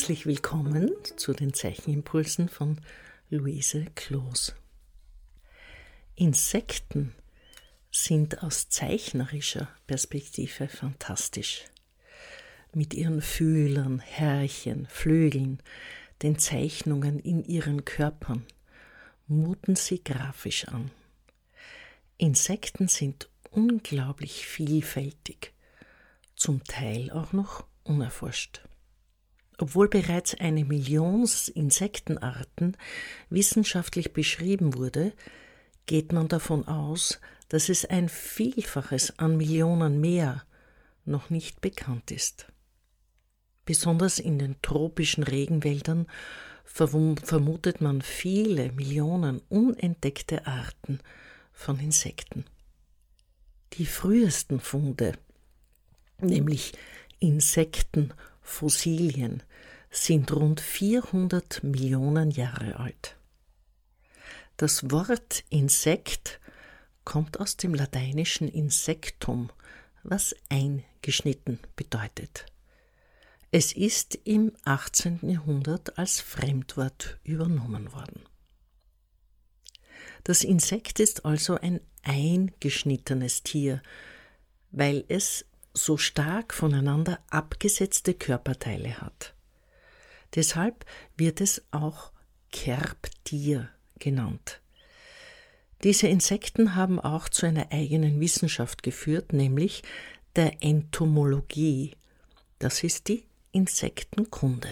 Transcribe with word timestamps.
Herzlich 0.00 0.24
willkommen 0.24 0.92
zu 1.16 1.34
den 1.34 1.52
Zeichenimpulsen 1.52 2.48
von 2.48 2.80
Luise 3.28 3.84
Kloos. 3.94 4.54
Insekten 6.14 7.12
sind 7.90 8.42
aus 8.42 8.70
zeichnerischer 8.70 9.68
Perspektive 9.86 10.68
fantastisch. 10.68 11.66
Mit 12.72 12.94
ihren 12.94 13.20
Fühlern, 13.20 13.98
Härchen, 13.98 14.86
Flügeln, 14.86 15.62
den 16.22 16.38
Zeichnungen 16.38 17.20
in 17.20 17.44
ihren 17.44 17.84
Körpern 17.84 18.46
muten 19.26 19.76
sie 19.76 20.02
grafisch 20.02 20.66
an. 20.68 20.90
Insekten 22.16 22.88
sind 22.88 23.28
unglaublich 23.50 24.46
vielfältig, 24.46 25.52
zum 26.36 26.64
Teil 26.64 27.10
auch 27.10 27.34
noch 27.34 27.66
unerforscht. 27.84 28.62
Obwohl 29.60 29.88
bereits 29.88 30.34
eine 30.34 30.64
Million 30.64 31.28
Insektenarten 31.54 32.78
wissenschaftlich 33.28 34.14
beschrieben 34.14 34.74
wurde, 34.74 35.12
geht 35.84 36.12
man 36.12 36.28
davon 36.28 36.66
aus, 36.66 37.20
dass 37.50 37.68
es 37.68 37.84
ein 37.84 38.08
Vielfaches 38.08 39.18
an 39.18 39.36
Millionen 39.36 40.00
mehr 40.00 40.44
noch 41.04 41.28
nicht 41.28 41.60
bekannt 41.60 42.10
ist. 42.10 42.46
Besonders 43.66 44.18
in 44.18 44.38
den 44.38 44.56
tropischen 44.62 45.24
Regenwäldern 45.24 46.06
vermutet 46.64 47.82
man 47.82 48.00
viele 48.00 48.72
Millionen 48.72 49.42
unentdeckte 49.50 50.46
Arten 50.46 51.00
von 51.52 51.78
Insekten. 51.80 52.46
Die 53.74 53.84
frühesten 53.84 54.58
Funde, 54.58 55.12
nämlich 56.18 56.72
Insektenfossilien, 58.50 59.42
sind 59.90 60.32
rund 60.32 60.60
400 60.60 61.62
Millionen 61.62 62.30
Jahre 62.30 62.78
alt. 62.78 63.16
Das 64.56 64.90
Wort 64.90 65.44
Insekt 65.48 66.40
kommt 67.04 67.40
aus 67.40 67.56
dem 67.56 67.74
lateinischen 67.74 68.48
Insectum, 68.48 69.50
was 70.02 70.34
eingeschnitten 70.48 71.58
bedeutet. 71.76 72.46
Es 73.52 73.72
ist 73.72 74.16
im 74.24 74.52
18. 74.64 75.28
Jahrhundert 75.28 75.98
als 75.98 76.20
Fremdwort 76.20 77.18
übernommen 77.24 77.92
worden. 77.92 78.22
Das 80.22 80.44
Insekt 80.44 81.00
ist 81.00 81.24
also 81.24 81.54
ein 81.54 81.80
eingeschnittenes 82.02 83.42
Tier, 83.42 83.82
weil 84.70 85.04
es 85.08 85.46
so 85.72 85.96
stark 85.96 86.52
voneinander 86.54 87.20
abgesetzte 87.28 88.14
Körperteile 88.14 89.00
hat. 89.00 89.34
Deshalb 90.34 90.84
wird 91.16 91.40
es 91.40 91.62
auch 91.70 92.12
Kerbtier 92.52 93.68
genannt. 93.98 94.60
Diese 95.82 96.08
Insekten 96.08 96.74
haben 96.74 97.00
auch 97.00 97.28
zu 97.28 97.46
einer 97.46 97.72
eigenen 97.72 98.20
Wissenschaft 98.20 98.82
geführt, 98.82 99.32
nämlich 99.32 99.82
der 100.36 100.62
Entomologie. 100.62 101.96
Das 102.58 102.84
ist 102.84 103.08
die 103.08 103.24
Insektenkunde. 103.52 104.68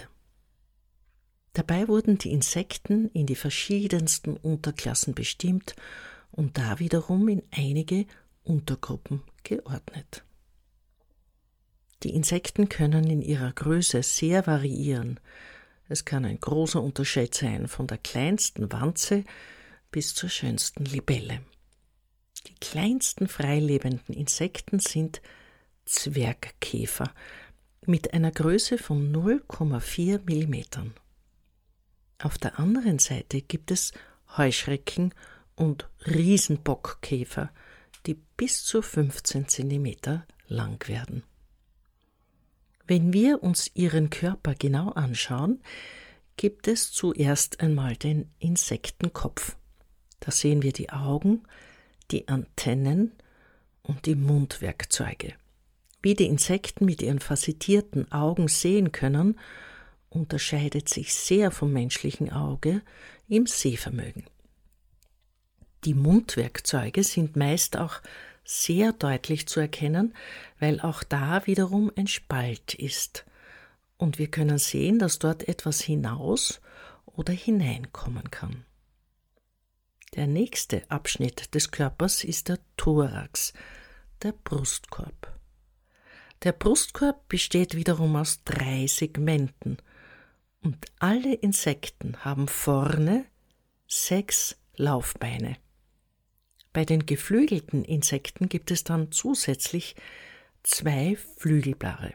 Dabei 1.54 1.88
wurden 1.88 2.18
die 2.18 2.30
Insekten 2.30 3.08
in 3.08 3.26
die 3.26 3.34
verschiedensten 3.34 4.36
Unterklassen 4.36 5.14
bestimmt 5.14 5.74
und 6.30 6.58
da 6.58 6.78
wiederum 6.78 7.28
in 7.28 7.42
einige 7.50 8.06
Untergruppen 8.44 9.22
geordnet. 9.42 10.24
Die 12.02 12.14
Insekten 12.14 12.68
können 12.68 13.10
in 13.10 13.22
ihrer 13.22 13.52
Größe 13.52 14.02
sehr 14.02 14.46
variieren. 14.46 15.18
Es 15.88 16.04
kann 16.04 16.24
ein 16.24 16.38
großer 16.38 16.82
Unterschied 16.82 17.34
sein 17.34 17.66
von 17.66 17.86
der 17.86 17.98
kleinsten 17.98 18.70
Wanze 18.70 19.24
bis 19.90 20.14
zur 20.14 20.28
schönsten 20.28 20.84
Libelle. 20.84 21.40
Die 22.46 22.54
kleinsten 22.54 23.26
freilebenden 23.26 24.14
Insekten 24.14 24.78
sind 24.78 25.20
Zwergkäfer 25.86 27.12
mit 27.86 28.12
einer 28.12 28.30
Größe 28.30 28.78
von 28.78 29.12
0,4 29.12 30.20
mm. 30.20 30.92
Auf 32.20 32.38
der 32.38 32.58
anderen 32.58 32.98
Seite 32.98 33.40
gibt 33.40 33.70
es 33.70 33.92
Heuschrecken 34.36 35.14
und 35.56 35.88
Riesenbockkäfer, 36.06 37.50
die 38.06 38.14
bis 38.36 38.64
zu 38.64 38.82
15 38.82 39.48
cm 39.48 40.22
lang 40.48 40.86
werden. 40.88 41.22
Wenn 42.88 43.12
wir 43.12 43.42
uns 43.42 43.70
ihren 43.74 44.08
Körper 44.08 44.54
genau 44.54 44.88
anschauen, 44.88 45.60
gibt 46.38 46.68
es 46.68 46.90
zuerst 46.90 47.60
einmal 47.60 47.96
den 47.96 48.30
Insektenkopf. 48.38 49.56
Da 50.20 50.30
sehen 50.30 50.62
wir 50.62 50.72
die 50.72 50.88
Augen, 50.88 51.42
die 52.10 52.28
Antennen 52.28 53.12
und 53.82 54.06
die 54.06 54.14
Mundwerkzeuge. 54.14 55.34
Wie 56.00 56.14
die 56.14 56.28
Insekten 56.28 56.86
mit 56.86 57.02
ihren 57.02 57.18
facettierten 57.18 58.10
Augen 58.10 58.48
sehen 58.48 58.90
können, 58.90 59.38
unterscheidet 60.08 60.88
sich 60.88 61.12
sehr 61.12 61.50
vom 61.50 61.74
menschlichen 61.74 62.32
Auge 62.32 62.80
im 63.28 63.44
Sehvermögen. 63.46 64.24
Die 65.84 65.94
Mundwerkzeuge 65.94 67.04
sind 67.04 67.36
meist 67.36 67.76
auch 67.76 68.00
sehr 68.48 68.94
deutlich 68.94 69.46
zu 69.46 69.60
erkennen, 69.60 70.14
weil 70.58 70.80
auch 70.80 71.02
da 71.02 71.46
wiederum 71.46 71.92
ein 71.96 72.06
Spalt 72.06 72.72
ist. 72.74 73.26
Und 73.98 74.18
wir 74.18 74.28
können 74.28 74.56
sehen, 74.56 74.98
dass 74.98 75.18
dort 75.18 75.46
etwas 75.48 75.82
hinaus 75.82 76.60
oder 77.04 77.32
hineinkommen 77.34 78.30
kann. 78.30 78.64
Der 80.14 80.26
nächste 80.26 80.90
Abschnitt 80.90 81.54
des 81.54 81.70
Körpers 81.70 82.24
ist 82.24 82.48
der 82.48 82.58
Thorax, 82.78 83.52
der 84.22 84.32
Brustkorb. 84.32 85.38
Der 86.42 86.52
Brustkorb 86.52 87.28
besteht 87.28 87.74
wiederum 87.74 88.16
aus 88.16 88.44
drei 88.44 88.86
Segmenten 88.86 89.76
und 90.62 90.86
alle 90.98 91.34
Insekten 91.34 92.24
haben 92.24 92.48
vorne 92.48 93.26
sechs 93.86 94.56
Laufbeine. 94.76 95.58
Bei 96.78 96.84
den 96.84 97.06
geflügelten 97.06 97.84
Insekten 97.84 98.48
gibt 98.48 98.70
es 98.70 98.84
dann 98.84 99.10
zusätzlich 99.10 99.96
zwei 100.62 101.16
Flügelblare, 101.36 102.14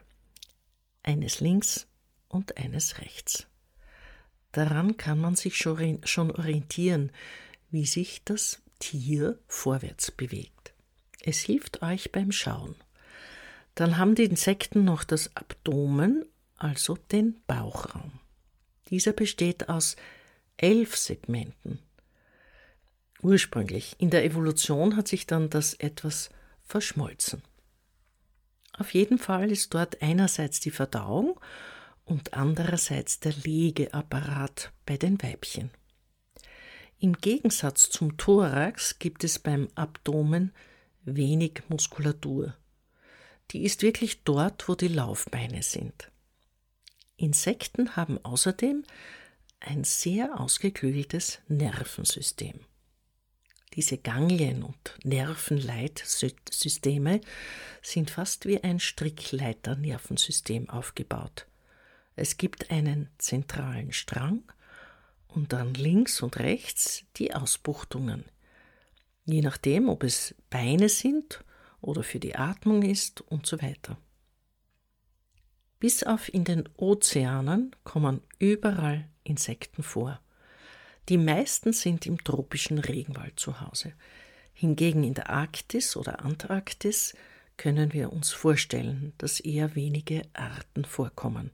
eines 1.02 1.40
links 1.40 1.86
und 2.28 2.56
eines 2.56 2.98
rechts. 2.98 3.46
Daran 4.52 4.96
kann 4.96 5.20
man 5.20 5.36
sich 5.36 5.58
schon 5.58 6.30
orientieren, 6.30 7.12
wie 7.70 7.84
sich 7.84 8.24
das 8.24 8.62
Tier 8.78 9.38
vorwärts 9.48 10.10
bewegt. 10.10 10.72
Es 11.20 11.40
hilft 11.40 11.82
euch 11.82 12.10
beim 12.10 12.32
Schauen. 12.32 12.74
Dann 13.74 13.98
haben 13.98 14.14
die 14.14 14.24
Insekten 14.24 14.82
noch 14.82 15.04
das 15.04 15.36
Abdomen, 15.36 16.24
also 16.56 16.96
den 17.12 17.38
Bauchraum. 17.46 18.12
Dieser 18.88 19.12
besteht 19.12 19.68
aus 19.68 19.96
elf 20.56 20.96
Segmenten 20.96 21.80
ursprünglich. 23.24 23.96
In 23.98 24.10
der 24.10 24.24
Evolution 24.24 24.96
hat 24.96 25.08
sich 25.08 25.26
dann 25.26 25.50
das 25.50 25.74
etwas 25.74 26.30
verschmolzen. 26.62 27.42
Auf 28.76 28.92
jeden 28.92 29.18
Fall 29.18 29.50
ist 29.50 29.72
dort 29.74 30.02
einerseits 30.02 30.60
die 30.60 30.70
Verdauung 30.70 31.40
und 32.04 32.34
andererseits 32.34 33.20
der 33.20 33.32
Legeapparat 33.32 34.72
bei 34.84 34.96
den 34.96 35.22
Weibchen. 35.22 35.70
Im 36.98 37.14
Gegensatz 37.14 37.90
zum 37.90 38.16
Thorax 38.16 38.98
gibt 38.98 39.24
es 39.24 39.38
beim 39.38 39.68
Abdomen 39.74 40.52
wenig 41.04 41.62
Muskulatur. 41.68 42.54
Die 43.50 43.64
ist 43.64 43.82
wirklich 43.82 44.24
dort, 44.24 44.68
wo 44.68 44.74
die 44.74 44.88
Laufbeine 44.88 45.62
sind. 45.62 46.10
Insekten 47.16 47.94
haben 47.96 48.18
außerdem 48.24 48.84
ein 49.60 49.84
sehr 49.84 50.40
ausgeklügeltes 50.40 51.40
Nervensystem. 51.48 52.60
Diese 53.74 53.98
Ganglien- 53.98 54.62
und 54.62 54.96
Nervenleitsysteme 55.02 57.20
sind 57.82 58.10
fast 58.10 58.46
wie 58.46 58.62
ein 58.62 58.78
Strickleiter-Nervensystem 58.78 60.70
aufgebaut. 60.70 61.48
Es 62.14 62.36
gibt 62.36 62.70
einen 62.70 63.08
zentralen 63.18 63.92
Strang 63.92 64.44
und 65.26 65.52
dann 65.52 65.74
links 65.74 66.22
und 66.22 66.38
rechts 66.38 67.02
die 67.16 67.34
Ausbuchtungen. 67.34 68.26
Je 69.24 69.40
nachdem, 69.40 69.88
ob 69.88 70.04
es 70.04 70.36
Beine 70.50 70.88
sind 70.88 71.42
oder 71.80 72.04
für 72.04 72.20
die 72.20 72.36
Atmung 72.36 72.82
ist 72.82 73.22
und 73.22 73.46
so 73.46 73.60
weiter. 73.60 73.98
Bis 75.80 76.04
auf 76.04 76.32
in 76.32 76.44
den 76.44 76.68
Ozeanen 76.76 77.74
kommen 77.82 78.20
überall 78.38 79.08
Insekten 79.24 79.82
vor. 79.82 80.20
Die 81.08 81.18
meisten 81.18 81.72
sind 81.72 82.06
im 82.06 82.22
tropischen 82.22 82.78
Regenwald 82.78 83.38
zu 83.38 83.60
Hause. 83.60 83.92
Hingegen 84.54 85.04
in 85.04 85.14
der 85.14 85.30
Arktis 85.30 85.96
oder 85.96 86.24
Antarktis 86.24 87.14
können 87.56 87.92
wir 87.92 88.12
uns 88.12 88.32
vorstellen, 88.32 89.12
dass 89.18 89.40
eher 89.40 89.74
wenige 89.74 90.22
Arten 90.32 90.84
vorkommen. 90.84 91.50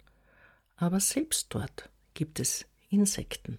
aber 0.77 0.99
selbst 0.99 1.49
dort 1.51 1.91
gibt 2.15 2.41
es 2.41 2.65
Insekten. 2.89 3.59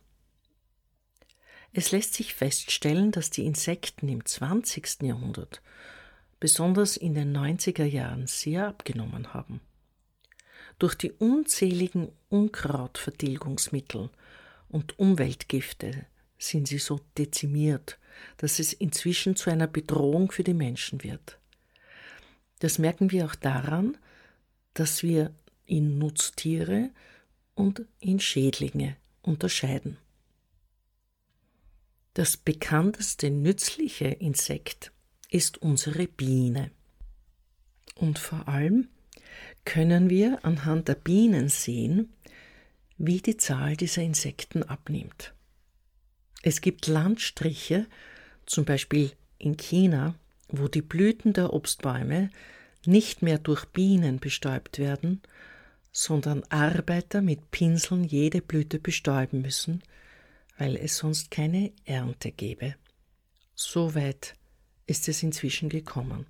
Es 1.71 1.91
lässt 1.91 2.15
sich 2.15 2.33
feststellen, 2.33 3.11
dass 3.11 3.29
die 3.29 3.45
Insekten 3.45 4.09
im 4.09 4.25
20. 4.25 5.03
Jahrhundert, 5.03 5.61
besonders 6.39 6.97
in 6.97 7.13
den 7.13 7.35
90er 7.35 7.85
Jahren, 7.85 8.25
sehr 8.27 8.67
abgenommen 8.67 9.33
haben. 9.33 9.61
Durch 10.79 10.95
die 10.95 11.11
unzähligen 11.11 12.09
Unkrautvertilgungsmittel 12.29 14.09
und 14.71 14.97
Umweltgifte 14.99 16.05
sind 16.37 16.67
sie 16.67 16.79
so 16.79 16.99
dezimiert, 17.17 17.99
dass 18.37 18.59
es 18.59 18.73
inzwischen 18.73 19.35
zu 19.35 19.49
einer 19.49 19.67
Bedrohung 19.67 20.31
für 20.31 20.43
die 20.43 20.53
Menschen 20.53 21.03
wird. 21.03 21.39
Das 22.59 22.79
merken 22.79 23.11
wir 23.11 23.25
auch 23.25 23.35
daran, 23.35 23.97
dass 24.73 25.03
wir 25.03 25.33
in 25.65 25.97
Nutztiere 25.97 26.89
und 27.55 27.85
in 27.99 28.19
Schädlinge 28.19 28.97
unterscheiden. 29.21 29.97
Das 32.13 32.37
bekannteste 32.37 33.29
nützliche 33.29 34.07
Insekt 34.07 34.91
ist 35.29 35.59
unsere 35.59 36.07
Biene. 36.07 36.71
Und 37.95 38.19
vor 38.19 38.47
allem 38.47 38.89
können 39.63 40.09
wir 40.09 40.43
anhand 40.43 40.87
der 40.87 40.95
Bienen 40.95 41.49
sehen, 41.49 42.13
wie 43.03 43.19
die 43.19 43.37
Zahl 43.37 43.75
dieser 43.75 44.03
Insekten 44.03 44.61
abnimmt. 44.61 45.33
Es 46.43 46.61
gibt 46.61 46.85
Landstriche, 46.85 47.87
zum 48.45 48.63
Beispiel 48.63 49.11
in 49.39 49.57
China, 49.57 50.13
wo 50.49 50.67
die 50.67 50.83
Blüten 50.83 51.33
der 51.33 51.51
Obstbäume 51.51 52.29
nicht 52.85 53.23
mehr 53.23 53.39
durch 53.39 53.65
Bienen 53.65 54.19
bestäubt 54.19 54.77
werden, 54.77 55.21
sondern 55.91 56.43
Arbeiter 56.49 57.23
mit 57.23 57.49
Pinseln 57.49 58.03
jede 58.03 58.41
Blüte 58.41 58.77
bestäuben 58.77 59.41
müssen, 59.41 59.81
weil 60.59 60.75
es 60.75 60.97
sonst 60.97 61.31
keine 61.31 61.71
Ernte 61.85 62.31
gäbe. 62.31 62.75
So 63.55 63.95
weit 63.95 64.35
ist 64.85 65.09
es 65.09 65.23
inzwischen 65.23 65.69
gekommen. 65.69 66.27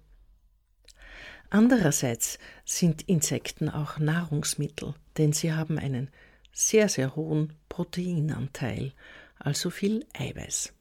Andererseits 1.50 2.39
sind 2.63 3.01
Insekten 3.09 3.67
auch 3.67 4.00
Nahrungsmittel, 4.00 4.94
denn 5.17 5.33
sie 5.33 5.51
haben 5.51 5.77
einen 5.77 6.09
sehr, 6.51 6.89
sehr 6.89 7.15
hohen 7.15 7.53
Proteinanteil, 7.69 8.94
also 9.39 9.69
viel 9.69 10.06
Eiweiß. 10.13 10.74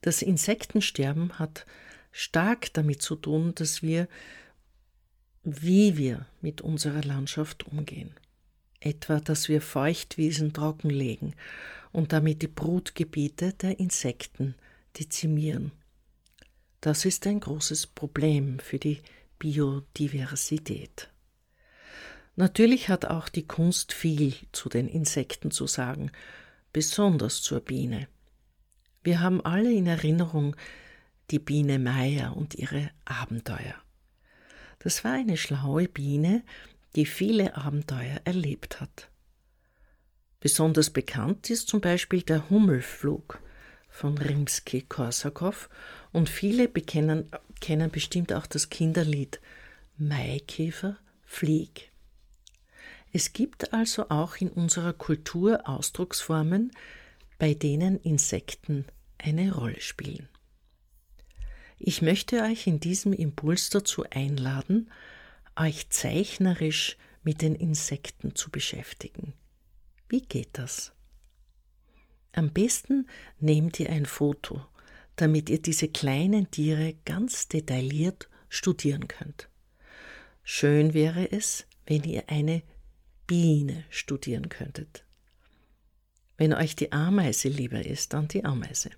Das 0.00 0.22
Insektensterben 0.22 1.38
hat 1.38 1.66
stark 2.12 2.72
damit 2.74 3.02
zu 3.02 3.16
tun, 3.16 3.54
dass 3.54 3.82
wir, 3.82 4.08
wie 5.42 5.96
wir 5.96 6.26
mit 6.40 6.60
unserer 6.60 7.02
Landschaft 7.02 7.66
umgehen. 7.66 8.14
Etwa, 8.80 9.18
dass 9.20 9.48
wir 9.48 9.62
Feuchtwiesen 9.62 10.52
trockenlegen 10.52 11.34
und 11.90 12.12
damit 12.12 12.42
die 12.42 12.48
Brutgebiete 12.48 13.54
der 13.54 13.80
Insekten 13.80 14.54
dezimieren. 14.98 15.72
Das 16.80 17.06
ist 17.06 17.26
ein 17.26 17.40
großes 17.40 17.86
Problem 17.86 18.58
für 18.58 18.78
die 18.78 19.00
Biodiversität. 19.38 21.08
Natürlich 22.36 22.88
hat 22.88 23.04
auch 23.04 23.28
die 23.28 23.46
Kunst 23.46 23.92
viel 23.92 24.34
zu 24.52 24.68
den 24.68 24.88
Insekten 24.88 25.50
zu 25.50 25.66
sagen, 25.66 26.10
besonders 26.72 27.42
zur 27.42 27.60
Biene. 27.60 28.08
Wir 29.04 29.20
haben 29.20 29.44
alle 29.44 29.72
in 29.72 29.86
Erinnerung 29.86 30.56
die 31.30 31.38
Biene 31.38 31.78
Meier 31.78 32.36
und 32.36 32.54
ihre 32.54 32.90
Abenteuer. 33.04 33.74
Das 34.80 35.04
war 35.04 35.12
eine 35.12 35.36
schlaue 35.36 35.88
Biene, 35.88 36.42
die 36.96 37.06
viele 37.06 37.56
Abenteuer 37.56 38.20
erlebt 38.24 38.80
hat. 38.80 39.08
Besonders 40.40 40.90
bekannt 40.90 41.48
ist 41.48 41.68
zum 41.68 41.80
Beispiel 41.80 42.22
der 42.22 42.50
Hummelflug 42.50 43.40
von 43.88 44.18
Rimsky-Korsakow 44.18 45.68
und 46.12 46.28
viele 46.28 46.68
bekennen, 46.68 47.30
kennen 47.60 47.90
bestimmt 47.90 48.32
auch 48.32 48.46
das 48.46 48.68
Kinderlied 48.68 49.40
Maikäfer, 49.96 50.98
flieg. 51.24 51.93
Es 53.16 53.32
gibt 53.32 53.72
also 53.72 54.10
auch 54.10 54.38
in 54.38 54.48
unserer 54.48 54.92
Kultur 54.92 55.68
Ausdrucksformen, 55.68 56.72
bei 57.38 57.54
denen 57.54 58.00
Insekten 58.00 58.86
eine 59.18 59.54
Rolle 59.54 59.80
spielen. 59.80 60.28
Ich 61.78 62.02
möchte 62.02 62.42
euch 62.42 62.66
in 62.66 62.80
diesem 62.80 63.12
Impuls 63.12 63.70
dazu 63.70 64.04
einladen, 64.10 64.90
euch 65.54 65.90
zeichnerisch 65.90 66.96
mit 67.22 67.40
den 67.40 67.54
Insekten 67.54 68.34
zu 68.34 68.50
beschäftigen. 68.50 69.32
Wie 70.08 70.22
geht 70.22 70.50
das? 70.54 70.92
Am 72.32 72.52
besten 72.52 73.06
nehmt 73.38 73.78
ihr 73.78 73.90
ein 73.90 74.06
Foto, 74.06 74.66
damit 75.14 75.50
ihr 75.50 75.62
diese 75.62 75.86
kleinen 75.86 76.50
Tiere 76.50 76.96
ganz 77.04 77.46
detailliert 77.46 78.28
studieren 78.48 79.06
könnt. 79.06 79.48
Schön 80.42 80.94
wäre 80.94 81.30
es, 81.30 81.68
wenn 81.86 82.02
ihr 82.02 82.28
eine 82.28 82.64
Biene 83.26 83.84
studieren 83.90 84.48
könntet. 84.48 85.04
Wenn 86.36 86.52
euch 86.52 86.76
die 86.76 86.92
Ameise 86.92 87.48
lieber 87.48 87.84
ist, 87.84 88.12
dann 88.12 88.28
die 88.28 88.44
Ameise. 88.44 88.90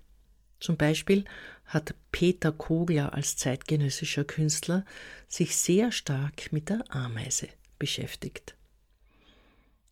Zum 0.59 0.75
Beispiel 0.75 1.25
hat 1.65 1.93
Peter 2.11 2.51
Kogler 2.51 3.13
als 3.13 3.37
zeitgenössischer 3.37 4.23
Künstler 4.23 4.85
sich 5.27 5.55
sehr 5.55 5.91
stark 5.91 6.51
mit 6.51 6.69
der 6.69 6.83
Ameise 6.89 7.47
beschäftigt. 7.77 8.55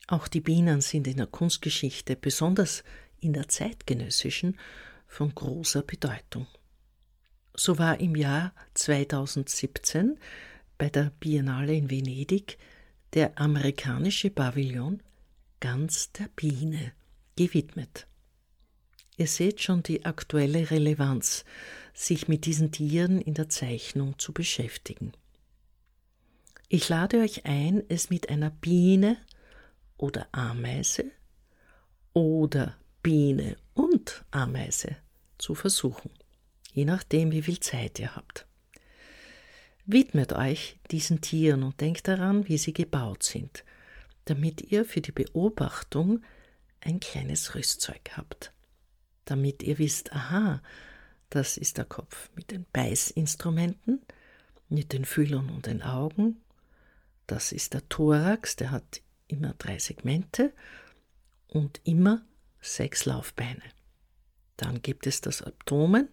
Auch 0.07 0.27
die 0.27 0.41
Bienen 0.41 0.81
sind 0.81 1.07
in 1.07 1.17
der 1.17 1.27
Kunstgeschichte, 1.27 2.15
besonders 2.15 2.83
in 3.19 3.33
der 3.33 3.47
zeitgenössischen, 3.47 4.57
von 5.07 5.33
großer 5.33 5.81
Bedeutung. 5.81 6.47
So 7.53 7.77
war 7.77 7.99
im 7.99 8.15
Jahr 8.15 8.53
2017 8.73 10.19
bei 10.77 10.89
der 10.89 11.11
Biennale 11.19 11.73
in 11.73 11.89
Venedig 11.89 12.57
der 13.13 13.39
amerikanische 13.39 14.29
Pavillon 14.29 15.01
ganz 15.59 16.11
der 16.11 16.27
Biene 16.35 16.91
gewidmet. 17.35 18.07
Ihr 19.17 19.27
seht 19.27 19.61
schon 19.61 19.83
die 19.83 20.05
aktuelle 20.05 20.71
Relevanz, 20.71 21.45
sich 21.93 22.27
mit 22.27 22.45
diesen 22.45 22.71
Tieren 22.71 23.21
in 23.21 23.33
der 23.33 23.47
Zeichnung 23.47 24.19
zu 24.19 24.33
beschäftigen. 24.33 25.13
Ich 26.67 26.89
lade 26.89 27.19
euch 27.19 27.45
ein, 27.45 27.83
es 27.87 28.09
mit 28.09 28.29
einer 28.29 28.49
Biene 28.49 29.17
oder 29.97 30.27
Ameise 30.33 31.05
oder 32.13 32.75
Biene 33.01 33.55
und 33.73 34.25
Ameise 34.31 34.97
zu 35.37 35.55
versuchen, 35.55 36.09
je 36.73 36.85
nachdem, 36.85 37.31
wie 37.31 37.43
viel 37.43 37.59
Zeit 37.59 37.99
ihr 37.99 38.15
habt. 38.15 38.45
Widmet 39.85 40.33
euch 40.33 40.79
diesen 40.91 41.21
Tieren 41.21 41.63
und 41.63 41.79
denkt 41.79 42.07
daran, 42.07 42.47
wie 42.47 42.57
sie 42.57 42.73
gebaut 42.73 43.23
sind, 43.23 43.63
damit 44.25 44.71
ihr 44.71 44.85
für 44.85 45.01
die 45.01 45.11
Beobachtung 45.11 46.21
ein 46.81 46.99
kleines 46.99 47.55
Rüstzeug 47.55 48.01
habt 48.13 48.51
damit 49.25 49.63
ihr 49.63 49.77
wisst, 49.79 50.13
aha, 50.13 50.61
das 51.29 51.57
ist 51.57 51.77
der 51.77 51.85
Kopf 51.85 52.29
mit 52.35 52.51
den 52.51 52.65
Beißinstrumenten, 52.71 54.01
mit 54.69 54.93
den 54.93 55.05
Fühlern 55.05 55.49
und 55.49 55.65
den 55.65 55.81
Augen. 55.81 56.37
Das 57.27 57.51
ist 57.51 57.73
der 57.73 57.87
Thorax, 57.89 58.55
der 58.55 58.71
hat 58.71 59.01
immer 59.27 59.53
drei 59.57 59.79
Segmente 59.79 60.53
und 61.47 61.81
immer 61.83 62.23
sechs 62.61 63.05
Laufbeine. 63.05 63.63
Dann 64.57 64.81
gibt 64.81 65.07
es 65.07 65.21
das 65.21 65.41
Abdomen, 65.41 66.07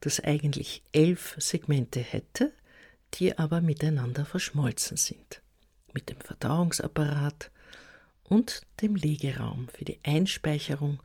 das 0.00 0.20
eigentlich 0.20 0.82
elf 0.92 1.36
Segmente 1.38 2.00
hätte, 2.00 2.52
die 3.14 3.38
aber 3.38 3.60
miteinander 3.60 4.24
verschmolzen 4.24 4.96
sind, 4.96 5.42
mit 5.92 6.08
dem 6.08 6.20
Verdauungsapparat 6.20 7.50
und 8.24 8.62
dem 8.80 8.96
Legeraum 8.96 9.68
für 9.68 9.84
die 9.84 10.00
Einspeicherung 10.04 11.02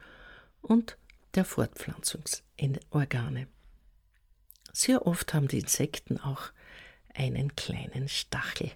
und 0.61 0.97
der 1.35 1.45
Fortpflanzungsorgane. 1.45 3.47
Sehr 4.71 5.07
oft 5.07 5.33
haben 5.33 5.47
die 5.47 5.59
Insekten 5.59 6.19
auch 6.19 6.51
einen 7.13 7.55
kleinen 7.55 8.07
Stachel 8.07 8.71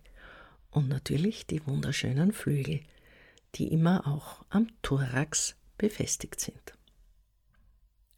und 0.69 0.88
natürlich 0.88 1.48
die 1.48 1.65
wunderschönen 1.65 2.31
Flügel, 2.31 2.81
die 3.55 3.72
immer 3.72 4.07
auch 4.07 4.46
am 4.50 4.67
Thorax 4.81 5.55
befestigt 5.77 6.39
sind. 6.39 6.74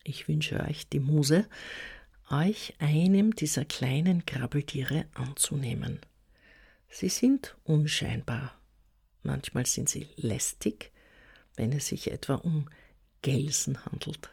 Ich 0.04 0.28
wünsche 0.28 0.60
euch 0.62 0.90
die 0.90 1.00
Muse, 1.00 1.48
euch 2.32 2.74
einem 2.80 3.36
dieser 3.36 3.66
kleinen 3.66 4.26
Krabbeltiere 4.26 5.06
anzunehmen. 5.14 6.00
Sie 6.90 7.10
sind 7.10 7.56
unscheinbar. 7.64 8.60
Manchmal 9.24 9.66
sind 9.66 9.90
sie 9.90 10.08
lästig, 10.16 10.92
wenn 11.56 11.72
es 11.72 11.88
sich 11.88 12.12
etwa 12.12 12.36
um 12.36 12.70
Gelsen 13.22 13.86
handelt. 13.86 14.30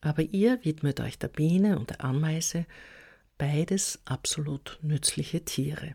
Aber 0.00 0.22
ihr 0.22 0.62
widmet 0.64 1.00
euch 1.00 1.18
der 1.18 1.28
Biene 1.28 1.78
und 1.78 1.90
der 1.90 2.04
Ameise, 2.04 2.66
beides 3.38 4.00
absolut 4.04 4.78
nützliche 4.82 5.44
Tiere. 5.44 5.94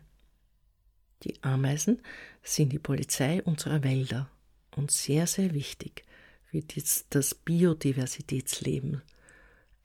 Die 1.22 1.42
Ameisen 1.42 2.02
sind 2.42 2.72
die 2.72 2.78
Polizei 2.78 3.42
unserer 3.42 3.84
Wälder 3.84 4.30
und 4.74 4.90
sehr, 4.90 5.26
sehr 5.26 5.54
wichtig 5.54 6.04
für 6.44 6.62
das 7.10 7.34
Biodiversitätsleben 7.34 9.02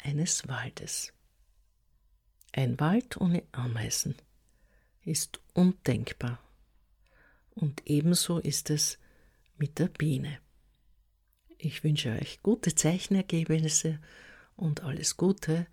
eines 0.06 0.48
Waldes. 0.48 1.14
Ein 2.52 2.80
Wald 2.80 3.18
ohne 3.18 3.44
Ameisen 3.52 4.16
ist 5.04 5.42
undenkbar. 5.54 6.40
Und 7.52 7.82
ebenso 7.86 8.40
ist 8.40 8.70
es 8.70 8.98
mit 9.58 9.80
der 9.80 9.88
Biene. 9.88 10.40
Ich 11.58 11.84
wünsche 11.84 12.12
euch 12.12 12.42
gute 12.44 12.76
Zeichenergebnisse 12.76 14.00
und 14.56 14.84
alles 14.84 15.18
Gute, 15.18 15.68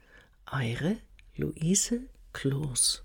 eure 0.51 0.97
Luise 1.37 2.09
Kloß. 2.33 3.05